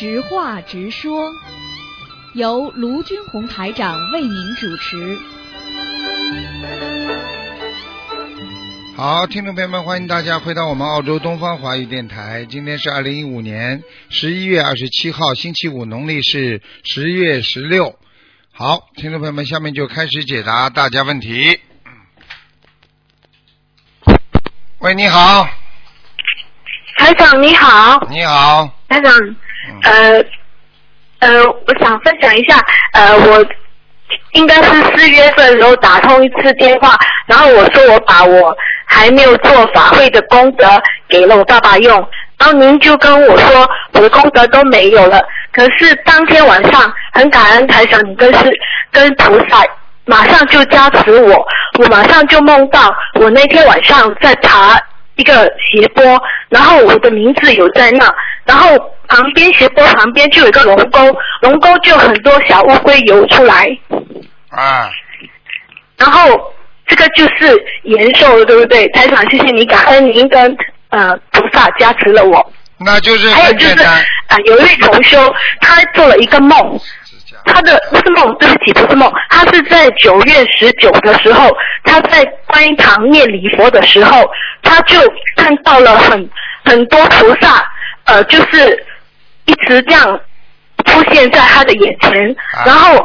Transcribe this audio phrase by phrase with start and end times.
[0.00, 1.30] 直话直说，
[2.32, 5.18] 由卢军红台长为您主持。
[8.96, 12.46] 好，听众朋友们，欢迎大家回到我们澳洲东方华语电台。
[12.46, 17.98] 今天是二零一五年十一月二十七号，星期五，农历是十月十六。
[18.54, 21.60] 好，听众朋友们，下面就开始解答大家问题。
[24.78, 25.46] 喂，你好，
[26.96, 29.12] 台长你好，你好，台长，
[29.82, 30.24] 呃
[31.20, 32.58] 呃，我想分享一下，
[32.92, 33.46] 呃，我
[34.32, 38.56] 应该是四月份的时候打通一次电话，然后我说我把我
[38.86, 40.66] 还没有做法会的功德
[41.08, 41.94] 给了我爸爸用，
[42.38, 48.50] 然后您就跟我说我的功德都没有了，可是当天晚上很感恩台长，你跟是
[48.90, 49.62] 跟菩萨
[50.06, 51.46] 马上就加持我，
[51.78, 54.80] 我马上就梦到我那天晚上在爬
[55.16, 56.02] 一个斜坡，
[56.48, 58.12] 然后我的名字有在那，
[58.44, 58.70] 然后
[59.10, 61.00] 旁边斜坡旁边就有一个龙沟，
[61.42, 63.66] 龙沟就很多小乌龟游出来，
[64.48, 64.88] 啊，
[65.98, 66.40] 然后
[66.86, 68.88] 这个就是延寿了，对不对？
[68.88, 70.56] 台长，谢谢你，感恩您跟
[70.88, 72.52] 呃菩萨加持了我。
[72.78, 73.84] 那就是还有就是。
[74.30, 75.18] 啊、有一位同修，
[75.60, 76.80] 他做了一个梦，
[77.46, 81.50] 他的不是梦，对不起，不是梦，他是在九月十九的时候，
[81.82, 84.24] 他在观音堂念礼佛的时候，
[84.62, 84.96] 他就
[85.34, 86.30] 看到了很
[86.64, 87.68] 很多菩萨，
[88.04, 88.86] 呃，就是
[89.50, 90.20] 一直这样
[90.84, 92.62] 出现在他的眼前，啊。
[92.64, 93.04] 然后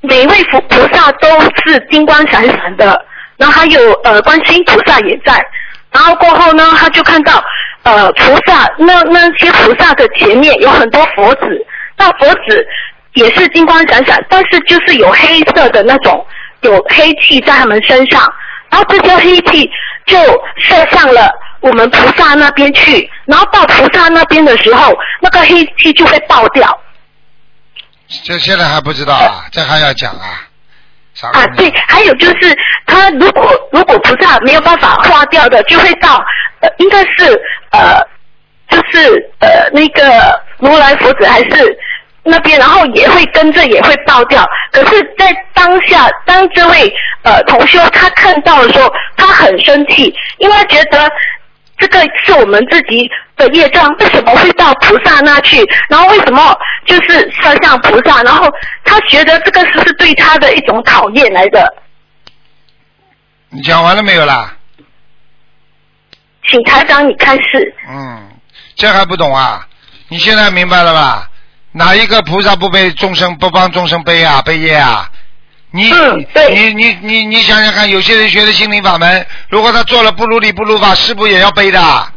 [0.00, 3.04] 每位佛菩萨都是金光闪闪的，
[3.36, 5.44] 然后还有呃观世音菩萨也在，
[5.90, 7.44] 然后过后呢，他就看到
[7.82, 11.66] 呃菩萨那那些菩萨的前面有很多佛子，
[11.98, 12.66] 那佛子
[13.14, 16.26] 也是金光闪闪，但是就是有黑色的那种
[16.62, 18.20] 有黑气在他们身上，
[18.70, 19.70] 然后这些黑气
[20.06, 20.16] 就
[20.56, 21.30] 射向了
[21.60, 26.80] 我们菩萨那边去，然后到菩萨那边的时候，那个黑气就会爆掉。
[28.24, 30.46] 这现在还不知道啊，这还要讲啊？
[31.34, 36.16] 啊，对，还有就是，他如果如果菩萨没有办法化掉的，就会到
[36.60, 37.38] 呃，应该是
[37.72, 38.00] 呃，
[38.68, 41.78] 就是呃那个如来佛子还是
[42.22, 44.48] 那边，然后也会跟着也会爆掉。
[44.72, 46.90] 可是，在当下，当这位
[47.22, 51.10] 呃同修他看到的时候，他很生气，因为他觉得
[51.80, 55.66] 这个是我们自己的业障，为什么会到菩萨那去？
[55.88, 58.22] 然后为什么就是射向菩萨？
[58.22, 58.46] 然后
[58.84, 61.74] 他觉得这个是是对他的一种考验来的。
[63.48, 64.54] 你讲完了没有啦？
[66.46, 67.74] 请台长你开始。
[67.88, 68.30] 嗯，
[68.76, 69.66] 这还不懂啊？
[70.08, 71.28] 你现在明白了吧？
[71.72, 75.08] 哪一个菩萨不被众生不帮众生背啊背业啊？
[75.72, 82.12] 你、嗯你你你你想想看，有些人学的心灵法门，如果他做了不如理不如法，师傅也要背的，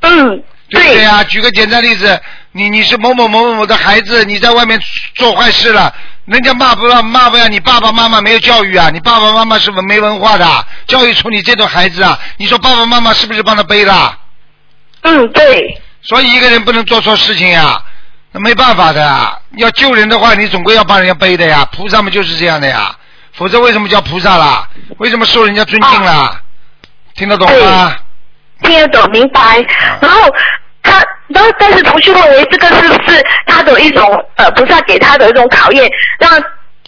[0.00, 2.20] 嗯，对不对呀、举个简单例子，
[2.52, 4.80] 你你是某某某某某的孩子，你在外面
[5.14, 12.18] 做坏事了，人家骂不让骂不要你爸爸妈妈没有教育啊，你爸爸妈妈是不是没文化的，教育出你这种孩子啊？
[12.38, 14.18] 你说爸爸妈妈是不是帮他背的？
[15.02, 17.80] 嗯，对，所以一个人不能做错事情呀，
[18.34, 19.38] 那没办法的啊。
[19.58, 21.64] 要救人的话，你总归要帮人家背的呀。
[21.70, 22.92] 菩萨们就是这样的呀，
[23.32, 24.68] 否则为什么叫菩萨啦？
[24.98, 26.40] 为什么受人家尊敬啦？
[27.14, 27.96] 听得懂吗？
[28.62, 29.64] 听得懂明白。
[30.00, 30.28] 然后
[30.82, 36.28] 他，然后但是同学认为这个是不是他的一种呃菩萨给他的一种考验，让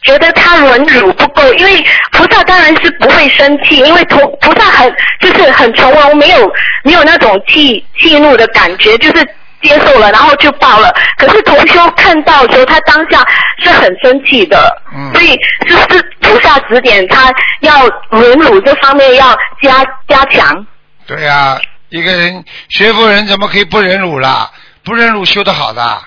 [0.02, 1.54] 觉得他忍辱不够？
[1.54, 6.52] 因为菩萨当然是不会生气，因为菩菩萨很就是很从容，没有
[6.82, 9.28] 没有那种气气怒的感觉，就是。
[9.62, 10.94] 接受了，然后就报了。
[11.18, 13.24] 可是同修看到的时候，他当下
[13.58, 20.66] 是很生气的，嗯所以是是菩萨指点他要忍辱这方面要加加强？
[21.06, 21.58] 对呀、
[21.88, 24.50] 一个人学佛人怎么可以不忍辱啦？
[24.84, 26.02] 不忍辱修得好的，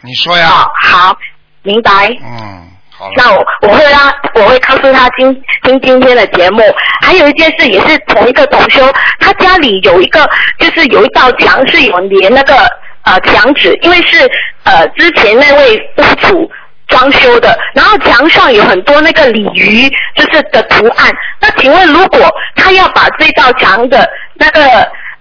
[0.00, 0.48] 你说呀？
[0.48, 1.16] 好，好，
[1.62, 2.08] 明白。
[2.22, 2.71] 嗯。
[3.16, 6.62] 那我我会让我会告诉他今听今天的节目。
[7.00, 10.28] 还有一件事也是同一个同修，他家里有一个
[10.58, 12.54] 就是有一道墙是有连那个
[13.02, 14.30] 呃墙纸，因为是
[14.64, 16.50] 呃之前那位屋主
[16.88, 21.10] 装修的，然后墙上有很多那个鲤鱼就是的图案。
[21.40, 24.62] 那请问如果他要把这道墙的那个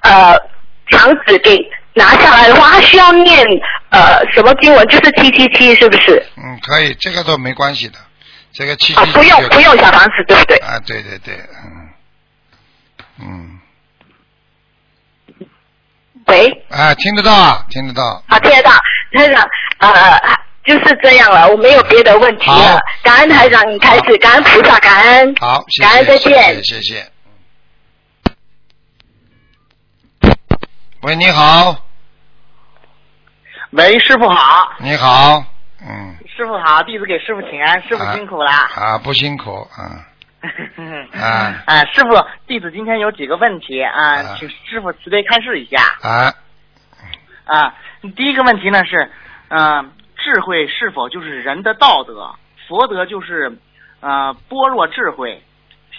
[0.02, 0.38] 呃
[0.92, 1.58] 墙纸给
[1.94, 3.46] 拿下来的话，他需要念
[3.90, 4.88] 呃什么经文？
[4.88, 6.26] 就是七七七，是不是？
[6.38, 7.96] 嗯，可以，这个都没关系的，
[8.54, 10.58] 这个七七哦，不用不用小房子，对不对？
[10.58, 13.60] 啊，对对对，嗯，
[15.40, 15.48] 嗯，
[16.28, 18.72] 喂，啊，听得到啊，听得到，好，听得到，
[19.14, 19.46] 台长，
[19.80, 20.20] 呃，
[20.64, 22.80] 就是这样了，我没有别的问题了。
[23.04, 26.64] 感恩台长，你开始，感恩菩萨，感恩，好，谢感恩，再谢，见谢。
[26.64, 27.11] 谢，谢谢。
[31.04, 31.76] 喂，你好，
[33.72, 34.72] 喂，师傅好。
[34.78, 35.44] 你好，
[35.82, 36.16] 嗯。
[36.28, 38.52] 师傅好，弟子给师傅请安，师傅辛苦了。
[38.52, 39.68] 啊，不辛苦，
[40.78, 41.10] 嗯。
[41.20, 41.56] 啊。
[41.66, 45.82] 啊，师傅，弟子今天有几个问题啊，请师傅慈悲开示一下。
[46.04, 46.32] 啊。
[47.46, 47.74] 啊，
[48.16, 49.12] 第一个问题呢是，
[49.48, 52.36] 嗯，智慧是否就是人的道德？
[52.68, 53.58] 佛德就是
[54.02, 55.42] 呃般若智慧，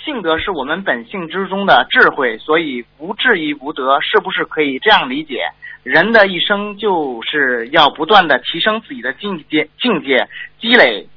[0.04, 5.46] 性德是我们本性之中的智慧，所以无智亦无德，是不是可以这样理解？
[5.82, 10.28] 人的一生就是要不断的提升自己的境界，境界
[10.60, 11.08] 积累，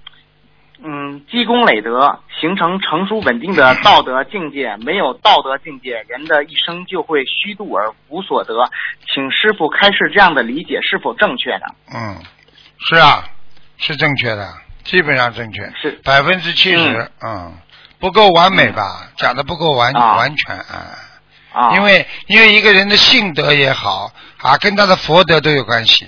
[0.84, 4.76] 嗯，积功累德，形成成熟稳定的道德境界。
[4.78, 8.70] 没有道德境界，人的一生就会虚度而无所得。
[9.14, 11.76] 请师傅开示这样的理解是否正确的？
[11.94, 12.18] 嗯，
[12.80, 13.24] 是啊，
[13.78, 14.48] 是正确的，
[14.84, 17.54] 基本上正确，是百分之七十，嗯，
[18.06, 19.10] 不够完美吧？
[19.18, 21.74] 讲的不够完完全啊。
[21.74, 24.12] 因为因为一个人的性德也好
[24.44, 26.08] 啊，跟他的佛德都有关系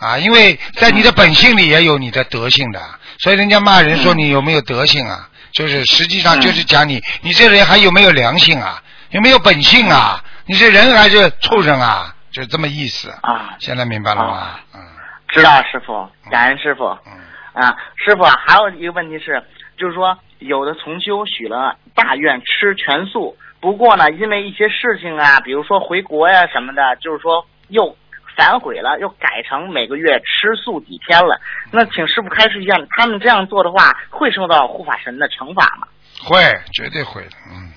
[0.00, 0.16] 啊。
[0.16, 2.80] 因为在你的本性里也有你的德性的，
[3.18, 10.24] 所以人家骂人说你有没有德性啊，就是实际上就是讲你你这人还有没有良心啊，有没有本性啊？
[10.46, 12.14] 你是人还是畜生啊？
[12.32, 13.56] 就这么意思啊。
[13.58, 14.58] 现在明白了吗？
[14.74, 14.80] 嗯，
[15.28, 16.84] 知道师傅，感恩师傅。
[17.04, 17.12] 嗯
[17.52, 19.42] 啊，师傅还有一个问题是，
[19.78, 23.36] 就是说有的重修许了大愿吃全素。
[23.60, 27.96] 不过呢，因为一些事情啊，比如说回国呀什么的，就是说又
[28.36, 31.40] 反悔了，又改成每个月吃素几天了。
[31.72, 35.88] 那请师傅开示一下，他们这样做的话，会受到护法神的惩罚吗？
[36.22, 36.40] 会，
[36.72, 37.30] 绝对会的。
[37.50, 37.72] 嗯，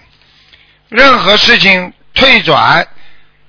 [0.90, 2.86] 任何事情退转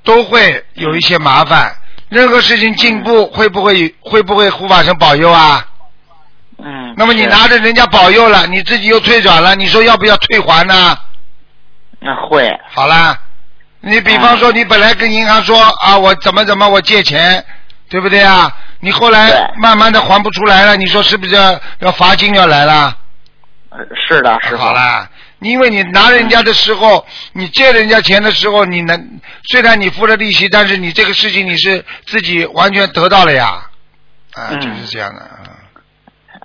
[0.04, 1.74] 都会有一些麻烦，
[2.08, 5.66] 任何事情进步会不会会不会护法神保佑啊？
[6.64, 6.94] 嗯。
[6.96, 10.96] 那么你拿着人家保佑了，你自己又退转了，你说要不要退还呢？
[12.00, 13.18] 那会好啦，
[13.80, 17.44] 你比方说，你本来跟银行说啊，我怎么怎么我借钱，
[17.88, 18.50] 对不对啊？
[18.80, 21.34] 你后来慢慢的还不出来了，你说是不是
[21.80, 22.96] 要罚金要来了？
[24.08, 25.08] 是的，是好啦，
[25.40, 33.66] 因为你拿人家的时候，你借人家钱的时候，你能虽然你付了利息，但是你这个事情你是自己完全得到了呀，
[34.32, 35.59] 啊，就是这样的啊。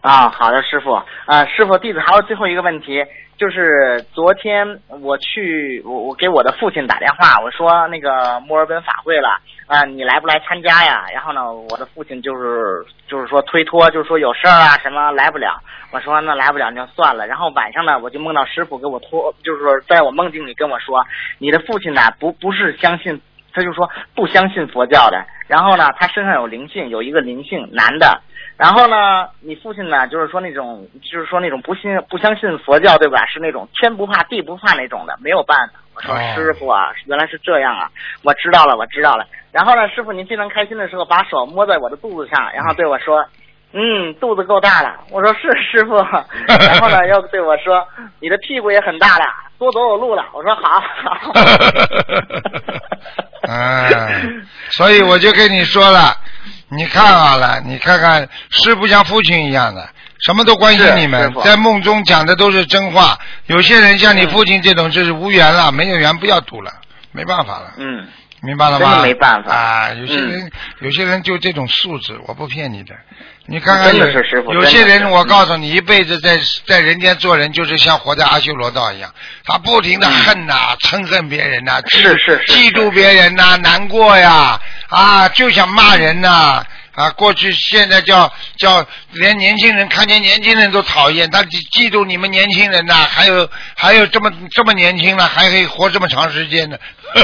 [0.05, 0.93] 啊，好的，师傅
[1.25, 3.03] 啊，师傅，弟子还有最后一个问题。
[3.37, 9.27] 就是昨天我去，我我给我的父亲打电话，我说那个墨尔本法会了
[9.65, 11.03] 啊，你来不来参加呀？
[11.11, 15.59] 然后呢，我的父亲就是就是说推脱，就是说有事儿啊什么来不了。
[15.91, 17.25] 我说那来不了就算了。
[17.25, 21.03] 然后晚上呢，我就梦到师傅给我托，就是说在我梦境里跟我说，
[21.39, 23.19] 你的父亲呢不不是相信，
[23.51, 25.25] 他就说不相信佛教的。
[25.47, 28.21] 然后呢，他身上有灵性，有一个灵性男的。
[28.57, 33.25] 然后呢，你父亲呢，就是说那种，就是说那种不信、不相信佛教，对吧？
[33.27, 35.73] 是那种天不怕地不怕那种的，没有办法。
[35.95, 37.89] 我说师傅啊，原来是这样啊，
[38.23, 39.25] 我知道了，我知道了。
[39.51, 43.25] 然后呢，师傅您非常开心的时候，把手摸在我的肚子上，然后对我说
[43.71, 45.95] ：“嗯，肚子够大了。”我说是师傅。
[46.47, 47.85] 然后呢，又对我说
[48.21, 49.25] ：“你的屁股也很大了，
[49.57, 50.81] 多走走路了。”我说好。
[53.47, 56.13] 嗯， 所以我就跟你说了。
[56.75, 59.87] 你看好了，你看看师傅像父亲一样的，
[60.19, 63.17] 什么都关心你们，在梦中讲的都是真话。
[63.47, 66.71] 有些人像你父亲这种，就是无缘了，没有缘不要赌了，
[67.11, 67.73] 没办法了。
[67.77, 68.07] 嗯，
[68.41, 69.01] 明白了吗？
[69.01, 69.89] 没办法啊！
[69.93, 72.93] 有些人，有些人就这种素质，我不骗你的。
[73.47, 74.05] 你看看，有
[74.55, 79.13] 有些人，我告诉你，一辈子在在人间做人，就是像活在阿修罗道一样，
[79.45, 84.59] 他不停的恨呐，憎恨别人呐，是是嫉妒别人呐，难过呀，
[84.95, 86.63] 啊，就想骂人呐，
[86.95, 96.77] 啊，过去现在叫叫连年轻人看见年轻人都讨厌，他嫉嫉妒你们年轻人呐，还有还有这么这么年轻了，还可以活这么长时间呢。
[97.13, 97.23] 是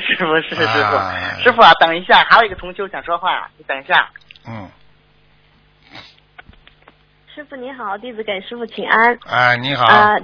[0.00, 4.08] 师傅是师傅师傅啊，等一下，还有一个同修想说话，你等一下。
[4.46, 4.70] 嗯。
[7.34, 9.18] 师傅你好，弟子给师傅请安。
[9.26, 9.84] 哎，你好。
[9.86, 10.14] 啊，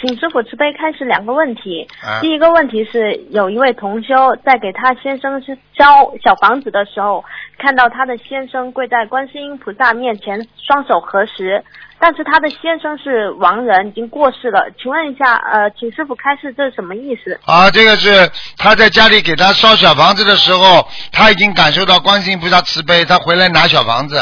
[0.00, 1.86] 请师傅慈悲开始两个问题。
[2.20, 7.24] 第一个问题是，有一位同修在给他先生是交小房子的时候，
[7.58, 11.64] 看到他的先生跪在观世音菩萨面前，双手合十。
[11.98, 14.68] 但是他的先生是亡人，已经过世了。
[14.76, 17.38] 请问一下，呃，请师傅开示，这是什么意思？
[17.46, 18.10] 啊，这个是
[18.58, 24.18] 他在家里给他烧小房子的时候，他已经感受到观世音菩萨慈悲，他回来拿小房子。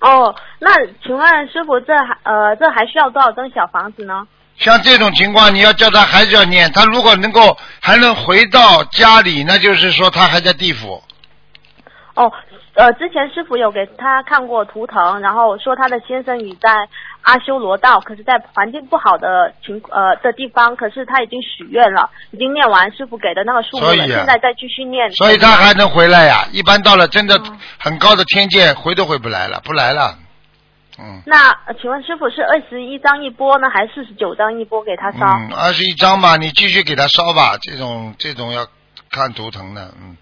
[0.00, 0.70] 哦，那
[1.02, 4.26] 请问师傅，这还呃，这还需要多少张小房子呢？
[4.58, 6.70] 像这种情况，你要叫他还是要念？
[6.72, 11.02] 他如果能够还能回到家里，那就是说他还在地府。
[12.14, 12.32] 哦。
[12.76, 16.86] 呃，之前师傅有给他看过图腾，然后说他的先生已在
[17.22, 25.10] 阿修罗道，可是在环境不好的情呃的地方，可是他已经许愿了，已经念完师傅给的那个数目了，现在再继续念。
[25.12, 26.46] 所以他还能回来呀。
[26.52, 27.40] 一般到了真的
[27.78, 30.18] 很高的天界，回都回不来了，不来了。
[30.98, 35.26] 嗯那、呃请问师傅是二十一张一波呢，还是四十九张一波给他烧？
[35.26, 37.56] 嗯，二十一张吧，你继续给他烧吧。
[37.60, 38.66] 这种这种要
[39.10, 40.16] 看图腾的，嗯，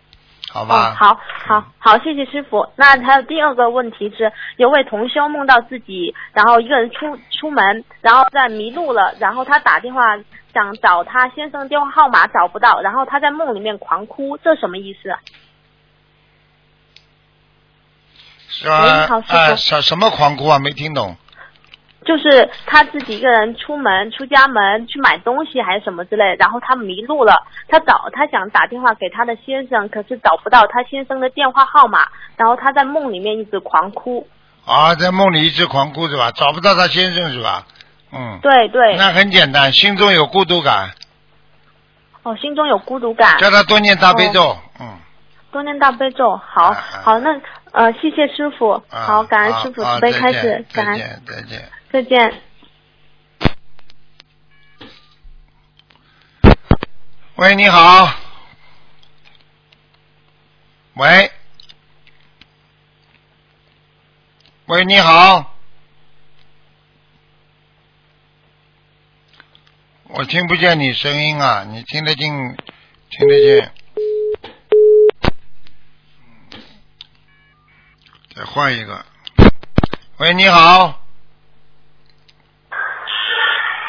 [0.52, 0.90] 好吧。
[0.90, 2.66] 哦，好，好，好，谢谢师傅。
[2.76, 10.16] 那还有第二个问题是，有位同修梦到自己，然后一个人出出门，然后在迷路了，然后他打电话
[10.52, 15.18] 想找他先生电话号码找不到，然后他在梦里面狂哭，这什么意思啊？
[18.60, 18.82] 是吧？
[18.84, 20.58] 喂好师傅哎，什什么狂哭啊？
[20.58, 21.16] 没听懂。
[22.04, 27.32] 就是他自己一个人出门出家门去买东西还是什么之类，然后他迷路了，
[27.66, 32.06] 他找他想打电话给他的先生，可是找不到他先生的电话号码，
[32.36, 34.28] 然后他在梦里面一直狂哭。
[34.66, 36.30] 啊，在梦里一直狂哭是吧？
[36.32, 37.66] 找不到他先生是吧？
[38.12, 38.38] 嗯。
[38.42, 40.90] 对对，那很简单，心中有孤独感，
[42.22, 43.38] 哦，心中有孤独感。
[43.38, 44.58] 叫他多念大悲咒。
[44.78, 44.98] 嗯。
[45.50, 47.30] 多念大悲咒，好，啊啊好，那
[47.74, 52.02] 呃，谢谢师傅，啊好，感恩师傅啊慈悲开始，感恩，再见，再见。
[52.02, 52.40] 再见。
[57.34, 58.14] 喂，你好。
[60.94, 61.32] 喂。
[64.66, 65.52] 喂，你好。
[70.04, 72.32] 我听不见你声音啊，你听得进，
[73.10, 73.72] 听得见。
[78.36, 78.98] 再换一个。
[80.18, 80.92] 喂，你好。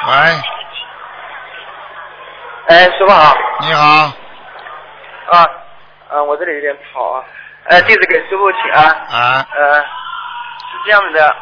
[0.08, 0.14] 喂，
[2.68, 3.36] 哎，师傅好。
[3.62, 3.82] 你好。
[5.32, 5.50] 啊，
[6.10, 7.26] 啊、我这里有点吵啊。
[7.64, 8.86] 呃，弟子给师傅请安。
[8.86, 9.48] 啊。
[9.52, 11.36] 呃，是这样的，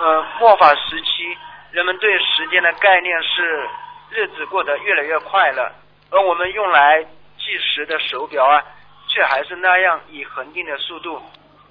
[0.00, 1.38] 呃，末法时期，
[1.70, 3.70] 人们对时间的概念是
[4.10, 5.72] 日子过得越来越快了，
[6.10, 7.04] 而我们用来
[7.38, 8.60] 计时的手表啊，
[9.06, 11.22] 却还是那样以恒定的速度，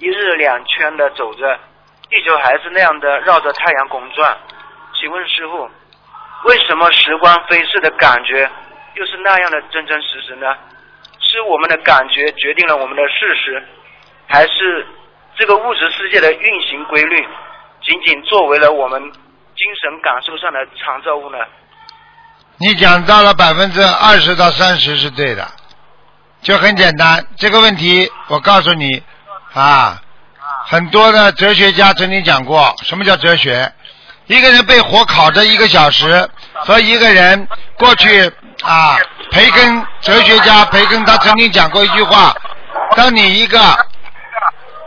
[0.04, 1.58] 一日两圈的走着，
[2.10, 4.38] 地球还是那样的绕着太阳公转。
[5.00, 5.72] 请问师傅，
[6.44, 8.52] 为什么时光飞逝的感觉
[8.96, 10.54] 又是那样的真真实实呢？
[11.20, 13.66] 是我们的感觉决定了我们的事实，
[14.28, 14.86] 还是
[15.38, 17.26] 这个物质世界的运行规律
[17.82, 21.38] 仅仅作为了我们精神感受上的参照物呢？
[22.58, 25.48] 你讲到了百分之二十到三十是对的，
[26.42, 27.26] 就很简单。
[27.38, 29.02] 这个问题我告诉你
[29.54, 30.02] 啊，
[30.66, 33.72] 很多的哲学家曾经讲过，什么叫哲学？
[34.28, 38.32] 一个人被火烤着一个小时，和一个人过去
[38.64, 38.98] 啊，
[39.32, 42.34] 培根哲学家培根他曾经讲过一句话：
[42.96, 43.60] 当你一个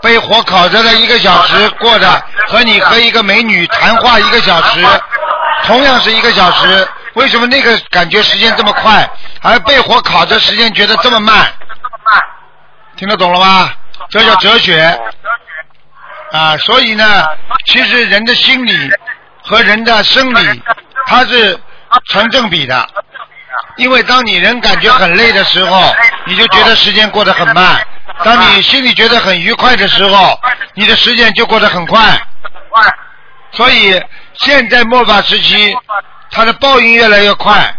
[0.02, 4.85] 被火烤着的一个小时过的，和你和一个美女谈话一个小时，
[5.64, 9.08] 同样是一个小时，为什么那个感觉时间这么快，
[9.42, 11.52] 而被火烤着时间觉得这么慢？
[12.96, 13.70] 听得懂了吗？
[14.11, 14.99] 这叫哲学
[16.33, 16.57] 啊！
[16.59, 17.25] 所以呢，
[17.67, 18.91] 其实人的心理
[19.43, 20.62] 和人的生理，
[21.07, 21.59] 它是
[22.07, 22.87] 成正比的。
[23.76, 25.95] 因为当你人感觉很累的时候，
[26.26, 27.76] 你就觉得时间过得很慢；
[28.25, 30.38] 当你心里觉得很愉快的时候，
[30.75, 32.21] 你的时间就过得很快。
[33.53, 34.03] 所以
[34.35, 35.75] 现在末法时期，
[36.31, 37.75] 它的报应越来越快，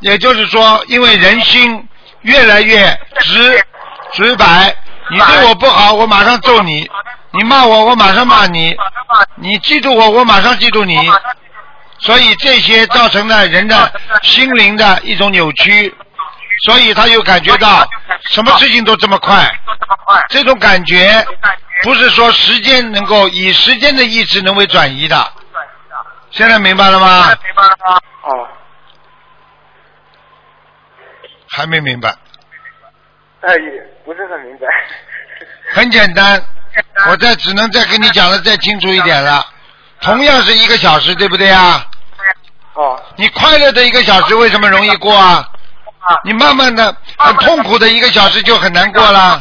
[0.00, 1.88] 也就是说，因为人心
[2.22, 3.64] 越来越直
[4.12, 4.74] 直白，
[5.10, 6.84] 你对我不好，我马上揍你；
[7.32, 8.74] 你骂我，我马上骂你；
[9.36, 10.96] 你嫉妒我，我马上嫉妒你。
[11.98, 13.92] 所以这些造成了人的
[14.22, 15.94] 心灵的一种扭曲，
[16.66, 17.86] 所以他又感觉到
[18.30, 19.48] 什么事情都这么快，
[20.28, 21.24] 这种感觉
[21.82, 25.32] 不是说时间能够以时间的意志能为转移的。
[26.30, 27.32] 现在明白了吗？
[28.22, 28.48] 哦，
[31.48, 32.14] 还没明白，
[33.46, 34.66] 哎，也不是很明白。
[35.74, 36.42] 很简单，
[37.08, 39.44] 我再只能再跟你讲的再清楚一点了。
[40.00, 41.84] 同样是一个小时，对不对啊？
[42.74, 45.48] 哦，你快乐的一个小时为什么容易过啊？
[46.24, 49.38] 你慢慢的 很痛苦的一个小时就很难过了，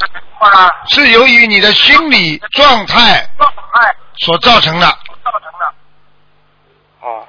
[0.88, 3.28] 是由于你的心理状态
[4.18, 4.86] 所造成的
[5.24, 5.74] 造成的。
[7.02, 7.28] 哦，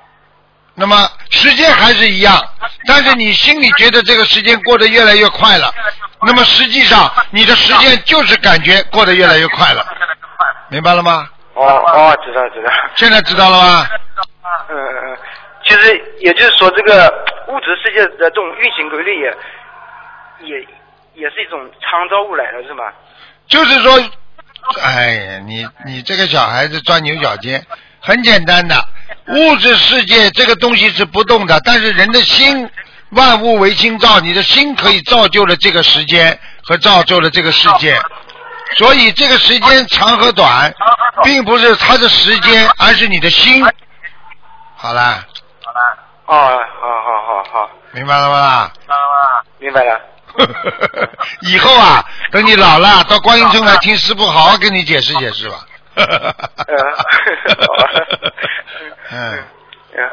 [0.75, 2.43] 那么时间还是一样，
[2.87, 5.73] 但是你心里觉得这个时间过得越来越快了，
[6.23, 9.87] 那么实际上你的时间就是感觉过得越来越快了，
[10.69, 11.29] 明白了吗？
[11.55, 12.73] 哦哦，知道知道。
[12.97, 13.87] 现在知道了吗？
[14.69, 15.19] 嗯嗯嗯，
[15.65, 17.07] 其实也就是说，这个
[17.49, 19.31] 物质世界的这种运行规律也
[20.49, 20.61] 也
[21.15, 22.83] 也是一种参照物来的，是吗？
[23.47, 23.93] 就是说，
[24.83, 27.65] 哎呀，你你这个小孩子钻牛角尖，
[28.01, 28.75] 很简单的，
[29.29, 32.69] 物质世界这个东西是不动的，但是人的心，
[33.11, 37.99] 万物为心造，你的心可以造就了这个时间和造就了这个世界，
[38.77, 40.73] 所以这个时间长和短，
[41.23, 43.65] 并不是它的时间，而是你的心。
[44.77, 45.25] 好了。
[45.63, 45.99] 好了。
[46.27, 47.71] 哦，好好好好。
[47.93, 48.71] 明白了吗？
[49.59, 50.01] 明白了。
[51.43, 55.65] 以后啊，等你老了，到观音村来听师傅好好跟你解释解释吧。
[55.97, 56.05] 嗯。
[59.13, 60.11] 嗯。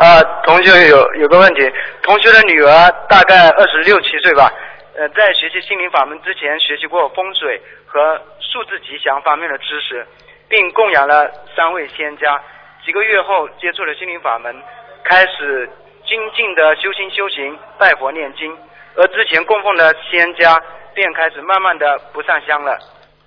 [0.00, 1.70] 啊，同学有有个问题，
[2.02, 4.50] 同学的女儿大概二十六七岁吧，
[4.96, 10.06] 呃，在学习心灵法门之前，学习过风水和数字吉祥方面的知识，
[10.48, 12.40] 并供养了三位仙家。
[12.82, 14.56] 几个月后，接触了心灵法门，
[15.04, 15.68] 开始
[16.06, 18.56] 精进的修心修行，拜佛念经。
[18.96, 20.58] 而之前供奉的仙家
[20.94, 22.78] 便开始慢慢的不上香了。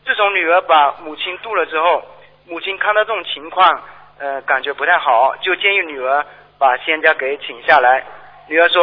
[0.06, 2.04] 自从女儿把母亲渡了之后，
[2.48, 3.84] 母亲看到这种情况，
[4.20, 6.26] 呃，感觉不太好，就建议女儿
[6.60, 8.04] 把仙家给请下来。
[8.48, 8.82] 女儿说：“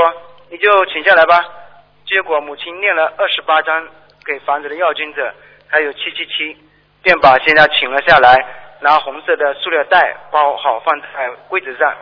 [0.50, 1.44] 你就请下来吧。”
[2.06, 3.86] 结果母亲念了二十八章
[4.24, 5.32] 给房子的要经者，
[5.68, 6.56] 还有七七七，
[7.02, 8.34] 便把仙家请了下来，
[8.80, 11.06] 拿红色的塑料袋包好放在
[11.48, 11.94] 柜子上。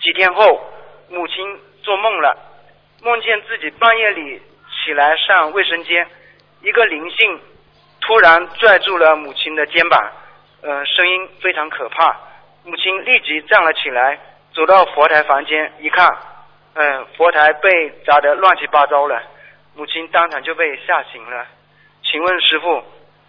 [0.00, 0.60] 几天后，
[1.08, 2.36] 母亲做梦了。
[3.02, 6.06] 梦见自己半夜里起来上卫生间，
[6.62, 7.40] 一个灵性
[8.00, 10.00] 突然拽住了母亲的肩膀，
[10.62, 12.16] 呃，声音非常可怕。
[12.64, 14.18] 母亲立即站了起来，
[14.54, 16.08] 走到佛台房间一看，
[16.74, 19.22] 嗯，佛台被砸得乱七八糟了，
[19.74, 21.46] 母亲当场就被吓醒了。
[22.02, 22.84] 请问师傅，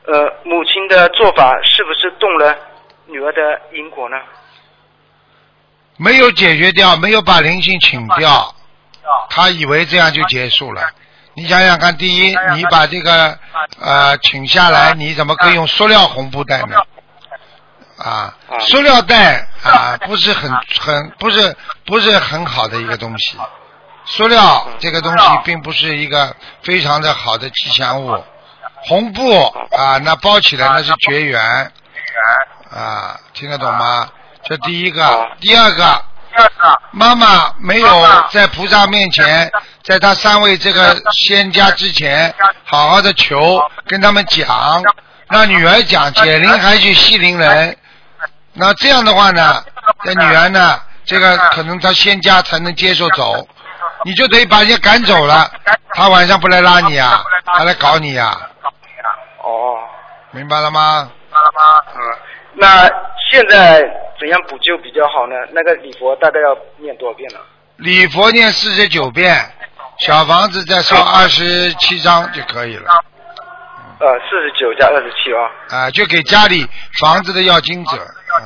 [0.05, 2.57] 呃，母亲的做法是不是动了
[3.05, 4.19] 女儿的因果呢？
[5.97, 8.53] 没有解决掉，没有把灵性请掉。
[9.29, 10.81] 他以为这样就结束了，
[11.41, 13.35] 你想想看，第一，你把这个
[13.79, 16.77] 呃请下来，你怎么可以用塑料红布袋呢？
[17.97, 23.39] 啊，塑料袋啊，不是很很不是不是很好的一个东西。
[24.05, 28.23] 塑料这个东西并不是一个非常的好的吉祥物，
[28.83, 29.43] 红布
[29.75, 31.71] 啊，那包起来那是绝缘。
[32.69, 34.07] 啊，听得懂吗？
[34.43, 36.03] 这第一个，第二个。
[36.91, 37.87] 妈妈没有
[38.29, 39.51] 在菩萨面前，
[39.83, 44.83] 在他三位这个仙家之前，好好的求，跟他们讲，
[45.29, 47.75] 让女儿讲解铃还须系铃人。
[48.53, 49.63] 那这样的话呢，
[50.03, 53.47] 这女儿呢，这个可能他仙家才能接受走，
[54.03, 55.49] 你就得把人家赶走了。
[55.93, 58.37] 他晚上不来拉你啊，他来搞你呀。
[59.43, 59.79] 哦，
[60.31, 61.09] 明白了吗？
[61.09, 61.81] 明白了吗？
[61.95, 61.99] 嗯，
[62.55, 62.87] 那
[63.31, 63.81] 现在。
[64.21, 65.35] 怎样补救比较好呢？
[65.51, 67.39] 那个礼佛大概要念多少遍呢？
[67.77, 69.35] 礼佛念四十九遍，
[69.97, 72.85] 小房子再烧二十七张就可以了。
[73.99, 75.49] 呃，四十九加二十七啊。
[75.75, 76.63] 啊，就给家里
[76.99, 77.97] 房子的要金者。
[77.97, 78.45] 嗯。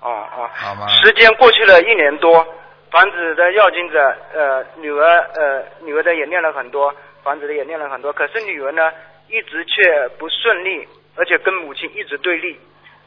[0.00, 0.48] 哦哦。
[0.54, 0.88] 好吗？
[0.88, 2.42] 时间过去了一年多，
[2.90, 5.04] 房子的要金者，呃，女儿
[5.34, 6.90] 呃，女儿的也念了很多，
[7.22, 8.90] 房子的也念了很多，可是女儿呢，
[9.28, 12.58] 一直却不顺利，而且跟母亲一直对立，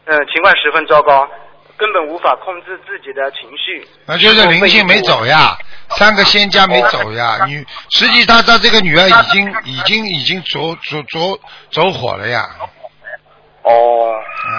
[0.06, 1.28] 嗯，情况十分糟糕。
[1.80, 5.58] 根本无法控制自己的情绪，那就是灵性没走呀，
[5.92, 7.46] 三个仙家没走呀。
[7.48, 11.40] 女实际上他这个女儿已经已经已经走走走
[11.72, 12.46] 走火了呀。
[13.64, 14.14] 哦。
[14.52, 14.56] 嗯，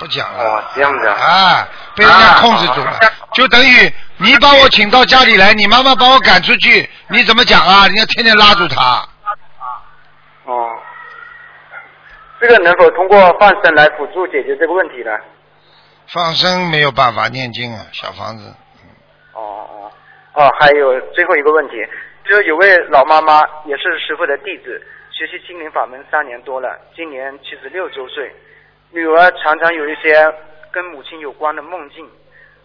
[0.00, 0.42] 不讲了。
[0.42, 1.14] 哦，这样子啊。
[1.14, 2.98] 啊，被人家控制住了，
[3.32, 7.86] 就等于你把我请到家里来，你妈妈把我赶出去，你怎么讲啊？
[7.86, 9.06] 人家天天拉住他。
[10.44, 10.70] 哦。
[12.40, 15.10] 这个能否通过放生来辅助解决这个问题呢？
[16.14, 18.46] 放生没有办法念经啊，小房子。
[19.32, 19.90] 哦哦
[20.34, 21.74] 哦，还有最后一个问题，
[22.24, 28.32] 就是有位老妈妈也是师傅的弟子，学习心灵法门三年多了，今年七十六周岁，
[28.92, 30.32] 女儿常常有一些
[30.70, 32.08] 跟母亲有关的梦境。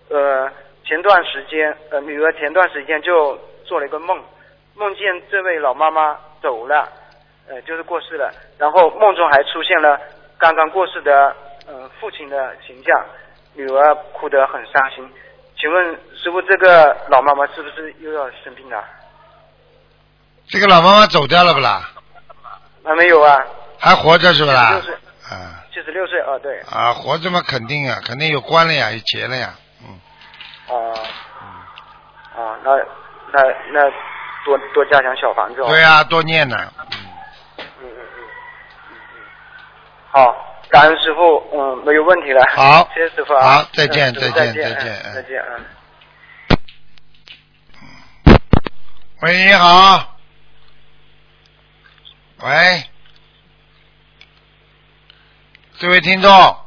[0.09, 0.47] 呃，
[0.85, 3.35] 前段时间，呃，女儿前段时间就
[3.65, 4.23] 做了一个梦，
[4.75, 6.87] 梦见这位老妈妈走了，
[7.47, 9.99] 呃，就是过世了，然后梦中还出现了
[10.37, 11.35] 刚刚过世的
[11.65, 13.03] 呃父亲的形象。
[13.59, 15.11] 女儿哭得很伤心，
[15.59, 18.81] 请问师傅，这个老妈妈是不是又要生病了？
[20.47, 21.91] 这个老妈妈走掉了不啦？
[22.85, 23.37] 还没有啊。
[23.77, 24.81] 还活着是不啦？
[25.29, 25.59] 啊。
[25.73, 26.57] 七十六岁啊，对。
[26.71, 29.53] 啊，活着嘛，肯定啊，肯定有关了呀，有结了呀，
[29.85, 29.99] 嗯。
[30.69, 30.93] 哦。
[32.37, 32.41] 嗯。
[32.41, 32.77] 啊，那
[33.33, 33.43] 那
[33.73, 33.91] 那
[34.45, 35.61] 多多加强小房子。
[35.65, 36.55] 对啊，多念呢。
[36.77, 36.85] 嗯
[37.59, 39.23] 嗯嗯嗯嗯。
[40.11, 40.45] 好。
[40.69, 42.43] 感恩师傅，嗯，没有问题了。
[42.55, 43.57] 好，谢谢师傅啊。
[43.57, 45.59] 好，再见，再见，再见，再见啊。
[49.21, 50.17] 喂，你好。
[52.43, 52.83] 喂。
[55.77, 56.57] 这位听众，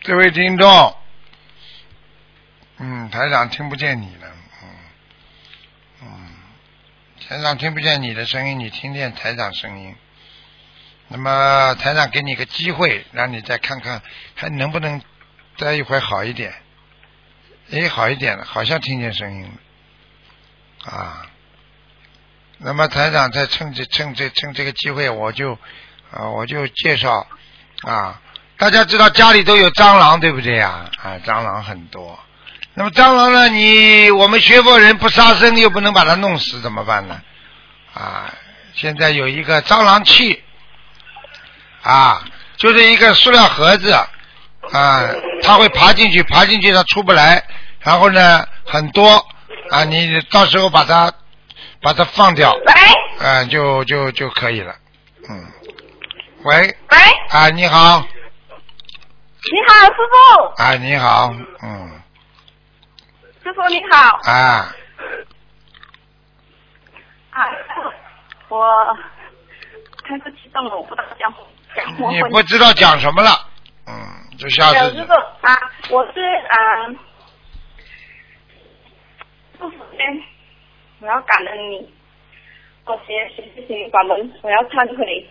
[0.00, 0.96] 这位听众，
[2.78, 4.28] 嗯，台长听不见你了，
[7.28, 9.94] 台长听不见你的声音，你听见台长声音。
[11.08, 14.02] 那么台长给你个机会，让你再看看
[14.34, 15.00] 还能不能
[15.56, 16.52] 待一会儿好一点。
[17.70, 21.26] 哎，好一点了，好像听见声音了啊。
[22.58, 25.52] 那么台长再趁这趁这趁这个机会，我就
[26.10, 27.26] 啊我就介绍
[27.82, 28.20] 啊，
[28.56, 30.90] 大家知道家里都有蟑螂对不对呀？
[31.02, 32.18] 啊，蟑螂很多。
[32.74, 33.48] 那么蟑螂呢？
[33.48, 37.20] 你我们学佛人不杀生，又不能把它弄死，怎么办呢？
[37.92, 38.32] 啊，
[38.74, 40.42] 现在有一个蟑螂器
[41.82, 42.24] 啊，
[42.56, 44.08] 就是一个塑料盒子啊，
[45.42, 47.44] 它会爬进去，爬进去它出不来。
[47.80, 49.26] 然后呢，很多
[49.70, 51.12] 啊，你到时候把它
[51.82, 52.56] 把它放掉，
[53.18, 54.74] 嗯，就就就可以了，
[55.28, 55.46] 嗯。
[56.44, 56.54] 喂。
[56.90, 56.98] 喂。
[57.28, 58.00] 啊，你好。
[59.44, 60.62] 你好，师傅。
[60.62, 62.01] 啊，你好，嗯。
[63.42, 64.20] 师傅你好。
[64.24, 64.72] 啊。
[67.30, 67.50] 啊，
[68.48, 68.96] 我
[70.04, 71.34] 太过激动了，我不知道讲
[71.74, 73.30] 讲你不知道讲什么了，
[73.88, 73.92] 嗯，
[74.38, 74.94] 就下次。
[74.94, 75.58] 师傅啊，
[75.90, 76.86] 我是啊。
[79.58, 80.22] 首先，
[81.00, 81.92] 我要感恩你。
[82.84, 85.28] 我学习事情法门，我要忏悔。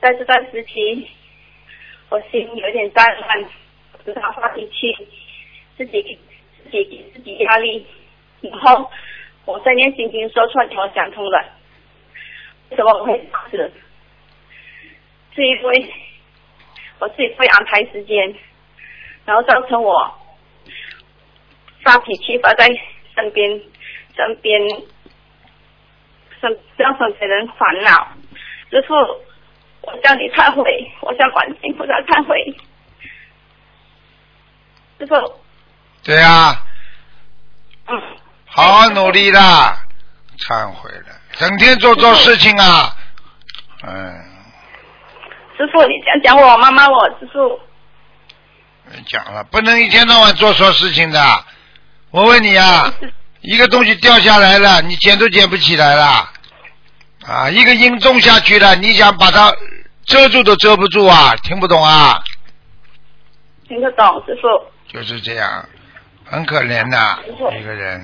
[0.00, 1.08] 在这段时期，
[2.08, 3.44] 我心有点脏乱，
[4.04, 4.96] 时常发脾气，
[5.76, 6.29] 自己自
[6.70, 7.86] 己给自己压力。
[8.40, 8.90] 然后
[9.44, 11.44] 我在念心经说出来，我想通了。
[12.70, 13.70] 为什么我会这样？
[15.34, 15.94] 是因为
[16.98, 18.34] 我自己会安排时间，
[19.24, 20.14] 然后造成我
[21.82, 22.68] 发脾气发在。
[23.12, 23.60] 身边，
[24.16, 24.62] 身边，
[26.40, 28.12] 身让身边人烦恼。
[28.70, 28.94] 师傅，
[29.82, 32.56] 我向你忏悔，我向观世菩萨忏悔。
[35.00, 35.39] 师傅。
[36.10, 36.60] 对呀。
[37.86, 38.02] 嗯。
[38.46, 39.80] 好好努力啦，
[40.40, 42.92] 忏悔了，整天做错事情啊。
[43.84, 43.92] 嗯。
[45.56, 47.60] 师傅，你讲讲我妈妈，我师傅。
[49.06, 51.44] 讲了，不能一天到晚做错事情的。
[52.10, 52.92] 我问你啊，
[53.42, 56.28] 一个东西掉下来了，你捡都捡不起来了，
[57.24, 59.54] 啊，一个音种下去了，你想把它
[60.06, 62.20] 遮住都遮不住啊，听不懂啊？
[63.68, 64.48] 听得懂，师傅。
[64.92, 65.68] 就是这样，
[66.30, 66.96] 很可怜的
[67.58, 68.00] 一个人。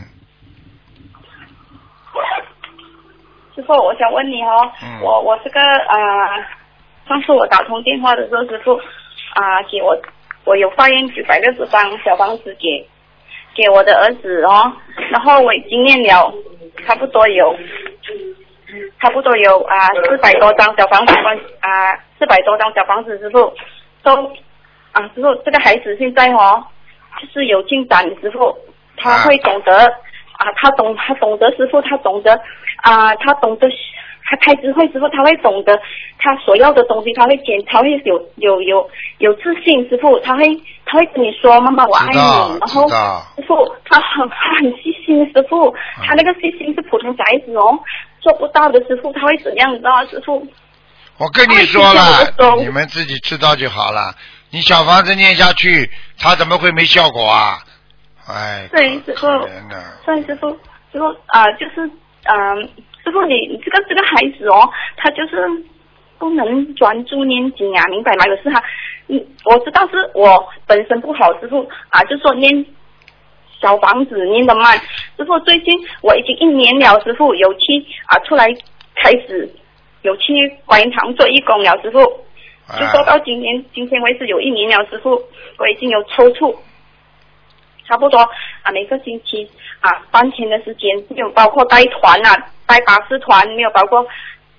[3.54, 4.70] 师傅，我想问你哦，
[5.02, 6.36] 我我这个啊，
[7.08, 8.74] 上次我打通电话的时候，师傅
[9.34, 9.96] 啊，给我
[10.44, 12.88] 我有发言九百六十张小房子给。
[13.56, 14.70] 给我的儿子哦，
[15.10, 16.30] 然后我已经念了
[16.86, 17.56] 差不多有，
[19.00, 21.14] 差不多有啊四百多张小房子
[21.60, 23.54] 啊四百多张小房子之后，
[24.02, 24.30] 都
[24.92, 26.62] 啊之后这个孩子现在哦
[27.20, 28.56] 就是有进展之后，
[28.96, 29.76] 他会懂得
[30.38, 32.32] 啊他懂他懂得师傅他懂得
[32.82, 33.68] 啊他懂得。
[34.28, 35.80] 他开智慧之后，他会懂得
[36.18, 39.88] 他所要的东西，他会检，他会有有有有自信。
[39.88, 40.42] 师傅，他会
[40.84, 42.18] 他会跟你说：“妈妈，我爱你。”
[42.58, 45.24] 然后师傅，他很他很细心。
[45.32, 45.72] 师傅，
[46.04, 47.78] 他那个细心是普通小孩子哦
[48.20, 48.80] 做不到的。
[48.88, 49.72] 师傅，他会怎样？
[49.72, 50.04] 你知道吗？
[50.06, 50.44] 师傅，
[51.18, 52.02] 我跟你说了，
[52.58, 54.12] 你们自己知道就好了。
[54.56, 57.58] 你小房子念下去，他怎么会没效果啊？
[58.26, 59.26] 哎，对师傅，
[60.06, 60.48] 对师傅，
[60.90, 61.90] 师傅啊，就是
[62.24, 62.66] 嗯。
[63.04, 65.46] 师傅，你这个这个孩子哦，他就是
[66.18, 68.24] 不能专注念经啊，明白吗？
[68.26, 68.60] 有时他，
[69.08, 72.66] 嗯，我知道是我本身不好，师傅啊，就说念
[73.60, 74.76] 小房子念的慢。
[75.18, 78.46] 师傅，最近我已经一年了，师傅有去啊出来
[78.96, 79.54] 开始
[80.00, 80.32] 有去
[80.64, 82.00] 观音堂做义工了，师傅
[82.68, 85.10] 就说到今年今天为止有一年了，师傅
[85.58, 86.56] 我已经有抽搐。
[87.86, 89.48] 差不多啊，每个星期
[89.78, 92.34] 啊，半天的时间，没有包括带团啊，
[92.66, 94.04] 带巴士团，没有包括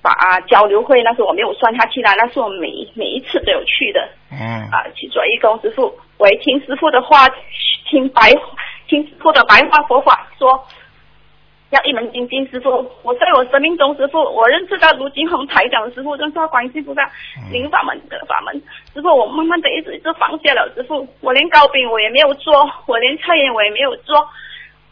[0.01, 4.07] 把啊交流会，那是我没有算下去的，那是我每每一次都有去的。
[4.31, 4.39] 嗯。
[4.71, 7.27] 啊，去做义工师傅，我也听师傅的话，
[7.89, 8.33] 听白
[8.87, 10.65] 听师傅的白话佛法说。
[11.69, 12.69] 要一门精进，师傅，
[13.03, 17.01] 我在我生命中，师傅，我认识到卢金红台长师傅，认识到关系菩萨，
[17.51, 18.55] 灵法门的法门，
[18.93, 22.53] 师傅，我慢慢的一直一直放下了，师傅，我连糕饼我也没有做，
[22.85, 24.15] 我连菜园我也没有做，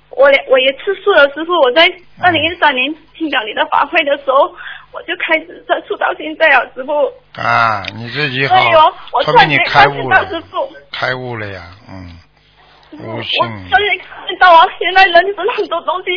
[0.10, 1.90] 我连我也吃素了，师傅，我在
[2.22, 4.54] 二零一三年听讲你的法会的时候，
[4.92, 6.92] 我就开始在素到现在了，师傅。
[7.40, 8.56] 啊，你自己好，
[9.24, 10.28] 说明你开悟了，
[10.92, 12.20] 开悟了呀，嗯。
[12.99, 16.12] 我所以看到啊，现在人生很多东西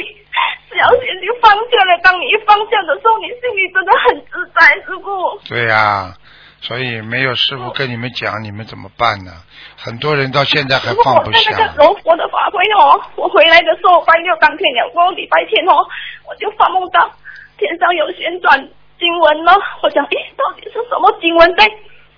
[0.70, 1.98] 只要心就放下了。
[2.02, 5.38] 当你一放下的时候，你心里真的很自在，师傅。
[5.48, 6.14] 对呀、
[6.60, 9.32] 所以没有师傅跟你们讲，你们怎么办呢？
[9.76, 11.84] 很多人到现在还放不我在那下个。
[11.84, 15.86] 柔佛的法会哦，我回来的时候，拜六当天了，过礼拜天哦，
[16.28, 17.10] 我就发梦到
[17.56, 18.58] 天上有旋转
[18.98, 19.52] 经文呢。
[19.82, 21.64] 我想，诶，到底是什么经文在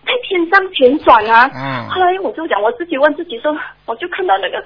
[0.06, 1.50] 在天上旋转啊？
[1.54, 4.56] 嗯后来我就讲，我自己问自己说，我就看到那个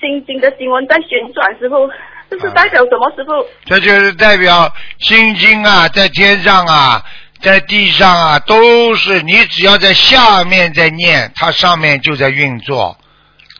[0.00, 1.88] 心经的经文在旋转，时候，
[2.30, 3.10] 这是代表什么？
[3.16, 3.46] 师傅？
[3.66, 7.02] 这就是代表心经啊，在天上啊，
[7.40, 12.96] 在地上啊，都是你只要在下面在念，它上面就在运作，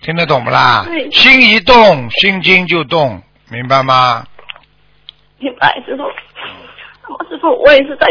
[0.02, 1.10] 听得懂不啦对？
[1.10, 4.24] 心一动，心经就动，明白吗？
[5.38, 6.04] 明白，师傅。
[7.02, 8.06] 那么师傅，我也是在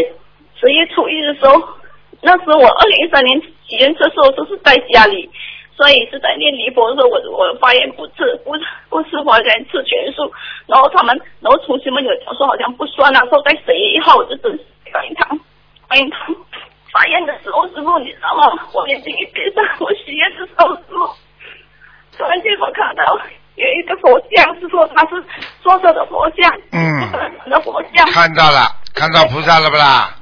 [0.60, 1.62] 十月初一的时候，
[2.22, 5.30] 那时候我二零一三年体验车的时候都是在家里，
[5.76, 8.52] 所以是在念离佛的时候，我我发现不吃不
[8.90, 10.32] 不吃活人吃全素，
[10.68, 14.60] 然后他们然后同学们有讲说好像不酸啊，说在十一一号我就真是
[14.92, 15.40] 观音堂
[15.88, 16.36] 观音堂
[16.92, 18.68] 发现的时候，师傅你知道吗？
[18.74, 21.08] 我眼睛一闭上，我许愿的时候，师傅
[22.18, 23.18] 突然间我看到
[23.56, 25.24] 有一个佛像，是说他是
[25.62, 30.16] 坐着的佛像，嗯，的佛像，看到了，看到菩萨了不啦？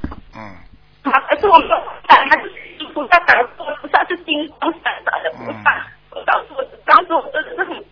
[1.04, 1.68] 嗯，啊，可是我们
[2.08, 2.52] 还是
[2.94, 7.84] 菩萨打菩萨是金光闪闪的菩萨，我当时我，当时我真的是很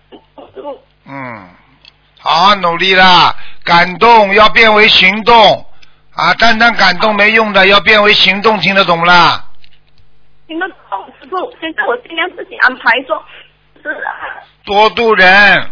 [1.09, 1.49] 嗯，
[2.21, 3.33] 好好努力啦！
[3.65, 5.65] 感动要变为行动
[6.15, 9.45] 啊，单单感动没用的，要变为行动，听得懂不啦？
[10.49, 13.25] 听得懂师傅，现在我尽量自己安排说，
[13.83, 15.71] 是啊，多度人，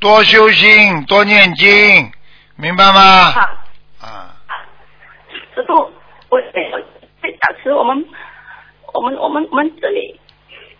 [0.00, 2.10] 多修心，多念经，
[2.56, 3.30] 明白吗？
[3.30, 3.40] 好，
[4.00, 4.34] 啊，
[5.54, 5.92] 师傅，
[6.30, 8.04] 我在加持我们
[8.92, 10.18] 我们我们我们这里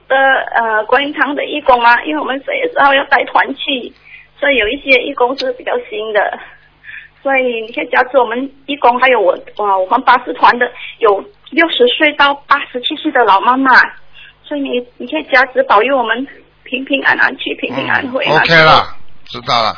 [0.09, 3.93] 的呃观音堂的义工啊，因为我们十月十号要带团去，
[4.39, 6.39] 所以有一些义工是比较新的，
[7.23, 11.19] 所以你可以加持我们义工，还有我啊我们巴士团的有
[11.51, 13.71] 六十岁到八十七岁的老妈妈，
[14.43, 16.27] 所以你你可以加持保佑我们
[16.65, 18.25] 平平安安去，平平安回。
[18.27, 18.85] 嗯，OK 了，
[19.25, 19.75] 知道了，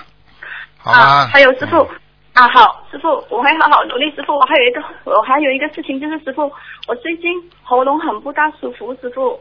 [0.79, 1.89] 好啊，还有师傅、
[2.33, 4.11] 啊，好，师傅，我会好好努力。
[4.15, 6.51] 师傅，我还有一个，我还有一个事情就是师傅，
[6.87, 7.31] 我最近
[7.63, 9.39] 喉咙很不大舒服，师傅。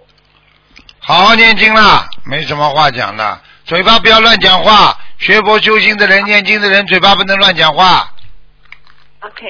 [0.99, 4.97] 好好念经啦，没什么话讲的，嘴巴不要乱讲话。
[5.19, 8.10] 学佛修心的人，念经的人，嘴巴不能乱讲话。
[9.21, 9.45] OK，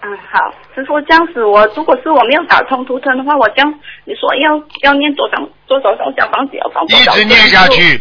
[0.00, 7.12] 嗯，好，师傅，这样子我如果是我没有打通图腾的话，我这样你说要要念多少多少张小房子要放多少？
[7.12, 8.00] 一直念下去，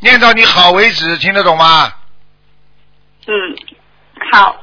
[0.00, 1.92] 念到你好为止，听得懂吗？
[3.26, 3.34] 嗯，
[4.32, 4.56] 好，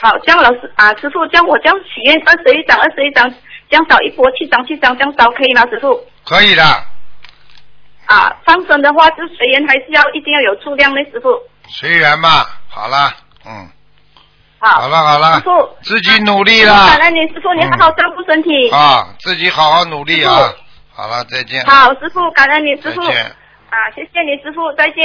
[0.00, 3.28] 好，这样老师啊，师傅，这样我这样许愿二十一张，二十一张，
[3.68, 6.00] 这样少一波七张，七张这样少可以吗，师傅？
[6.24, 6.62] 可以的，
[8.06, 11.30] 啊，放生的话就随缘，还是要一定要有数量的，师傅。
[11.68, 12.46] 随缘嘛。
[12.68, 13.12] 好了，
[13.44, 13.68] 嗯，
[14.60, 17.04] 好，好了好了师傅，自己努力啦感啦。
[17.06, 18.70] 恩你，师傅，你好好照顾身体。
[18.70, 20.52] 啊，自己好好努力啊。
[20.94, 21.64] 好了，再见。
[21.64, 23.02] 好，师傅，感恩你，师傅。
[23.02, 23.24] 再见。
[23.70, 25.04] 啊，谢谢你，师傅，再见。